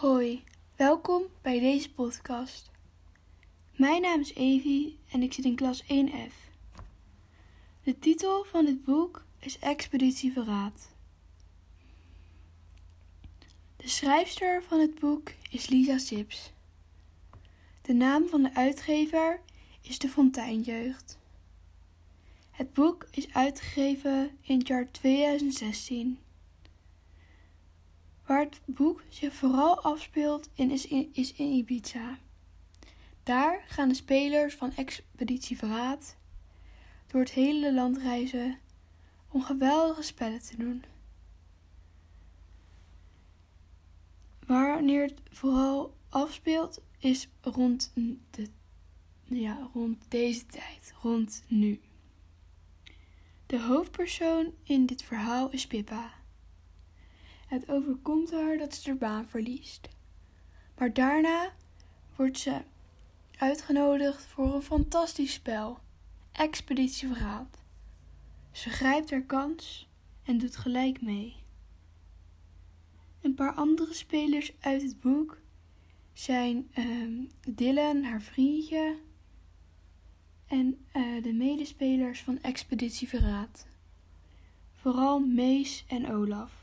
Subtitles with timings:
[0.00, 0.44] Hoi,
[0.76, 2.70] welkom bij deze podcast.
[3.76, 6.34] Mijn naam is Evie en ik zit in klas 1F.
[7.82, 10.88] De titel van dit boek is Expeditie Verraad.
[13.76, 16.52] De schrijfster van het boek is Lisa Sips.
[17.82, 19.40] De naam van de uitgever
[19.80, 21.18] is De Fonteinjeugd.
[22.50, 26.18] Het boek is uitgegeven in het jaar 2016.
[28.30, 32.18] Waar het boek zich vooral afspeelt in is, in, is in Ibiza.
[33.22, 36.16] Daar gaan de spelers van Expeditie Verraad
[37.06, 38.58] door het hele land reizen
[39.28, 40.84] om geweldige spellen te doen.
[44.46, 47.92] Wanneer het vooral afspeelt is rond,
[48.30, 48.48] de,
[49.24, 51.80] ja, rond deze tijd, rond nu.
[53.46, 56.19] De hoofdpersoon in dit verhaal is Pippa.
[57.50, 59.88] Het overkomt haar dat ze haar baan verliest.
[60.78, 61.52] Maar daarna
[62.16, 62.60] wordt ze
[63.38, 65.78] uitgenodigd voor een fantastisch spel,
[66.32, 67.58] Expeditie Verraad.
[68.50, 69.88] Ze grijpt haar kans
[70.22, 71.36] en doet gelijk mee.
[73.20, 75.38] Een paar andere spelers uit het boek
[76.12, 78.98] zijn um, Dylan, haar vriendje,
[80.46, 83.66] en uh, de medespelers van Expeditie Verraad.
[84.74, 86.59] Vooral Mees en Olaf.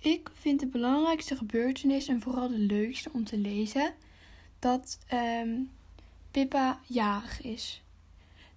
[0.00, 3.94] Ik vind de belangrijkste gebeurtenis en vooral de leukste om te lezen
[4.58, 5.70] dat um,
[6.30, 7.82] Pippa jarig is.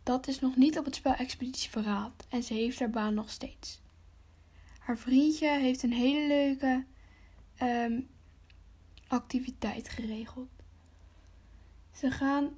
[0.04, 3.30] Dat is nog niet op het spel Expeditie Verraad en ze heeft haar baan nog
[3.30, 3.82] steeds.
[4.80, 6.86] Haar vriendje heeft een hele leuke
[7.62, 8.08] um,
[9.08, 10.50] activiteit geregeld.
[11.92, 12.50] Ze gaan.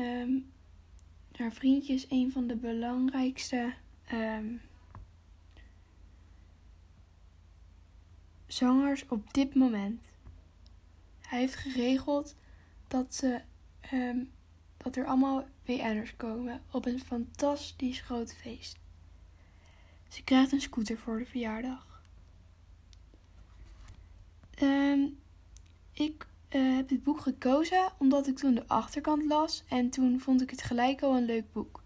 [0.00, 0.52] Um,
[1.32, 3.74] haar vriendje is een van de belangrijkste
[4.12, 4.60] um,
[8.54, 10.04] zangers op dit moment.
[11.20, 12.34] Hij heeft geregeld
[12.88, 13.40] dat, ze,
[13.92, 14.30] um,
[14.76, 18.78] dat er allemaal WN'ers komen op een fantastisch groot feest.
[20.08, 22.02] Ze krijgt een scooter voor de verjaardag.
[24.62, 25.18] Um,
[25.92, 30.42] ik uh, heb dit boek gekozen omdat ik toen de achterkant las en toen vond
[30.42, 31.82] ik het gelijk al een leuk boek.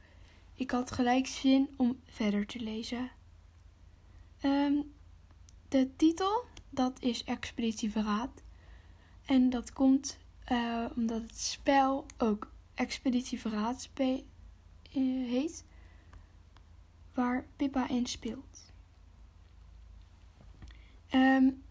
[0.55, 3.11] Ik had gelijk zin om verder te lezen.
[4.43, 4.93] Um,
[5.69, 8.43] de titel, dat is Expeditie Verraad.
[9.25, 10.19] En dat komt
[10.53, 14.15] uh, omdat het spel ook Expeditie Verraad uh,
[15.29, 15.65] heet,
[17.15, 18.73] waar Pippa in speelt.
[21.15, 21.63] Um,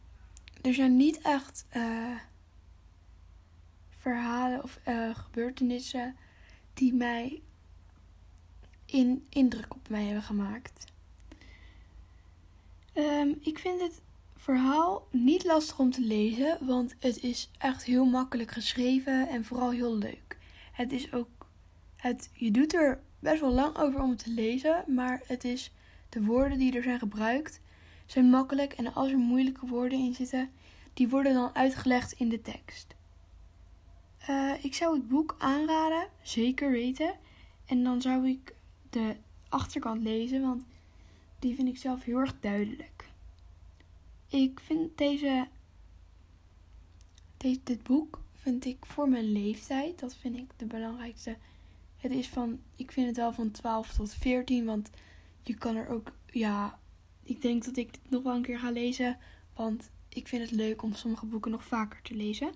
[0.62, 2.18] er zijn niet echt uh,
[3.90, 4.80] verhalen of
[5.14, 6.16] gebeurtenissen
[6.74, 7.42] die mij
[8.86, 10.86] in, indruk op mij hebben gemaakt.
[12.94, 14.02] Um, ik vind het
[14.48, 19.72] verhaal niet lastig om te lezen, want het is echt heel makkelijk geschreven en vooral
[19.72, 20.38] heel leuk.
[20.72, 21.30] Het is ook,
[21.96, 25.72] het, je doet er best wel lang over om het te lezen, maar het is
[26.10, 27.60] de woorden die er zijn gebruikt
[28.06, 30.50] zijn makkelijk en als er moeilijke woorden in zitten,
[30.94, 32.96] die worden dan uitgelegd in de tekst.
[34.30, 37.14] Uh, ik zou het boek aanraden, zeker weten.
[37.66, 38.56] En dan zou ik
[38.90, 39.16] de
[39.50, 40.64] achterkant lezen, want
[41.40, 43.07] die vind ik zelf heel erg duidelijk.
[44.28, 45.48] Ik vind deze,
[47.38, 51.38] deze dit boek vind ik voor mijn leeftijd, dat vind ik de belangrijkste.
[51.98, 54.90] Het is van, ik vind het wel van 12 tot 14, want
[55.44, 56.80] je kan er ook, ja,
[57.24, 59.18] ik denk dat ik dit nog wel een keer ga lezen,
[59.56, 62.52] want ik vind het leuk om sommige boeken nog vaker te lezen.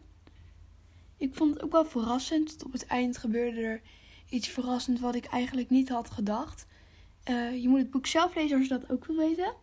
[1.17, 2.63] Ik vond het ook wel verrassend.
[2.63, 3.81] Op het eind gebeurde er
[4.29, 6.65] iets verrassend wat ik eigenlijk niet had gedacht.
[7.29, 9.53] Uh, je moet het boek zelf lezen als je dat ook wil weten.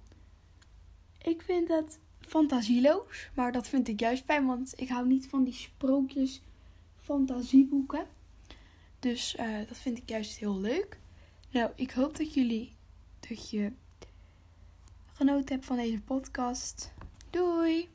[1.22, 5.44] Ik vind het fantasieloos, maar dat vind ik juist fijn, want ik hou niet van
[5.44, 6.42] die sprookjes
[6.96, 8.06] fantasieboeken.
[8.98, 10.98] Dus uh, dat vind ik juist heel leuk.
[11.50, 12.76] Nou, ik hoop dat jullie
[13.28, 13.72] dat je
[15.12, 16.92] genoten hebt van deze podcast.
[17.30, 17.88] Doei!